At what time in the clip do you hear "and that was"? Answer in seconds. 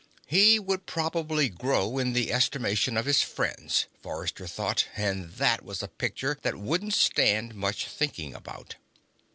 4.97-5.83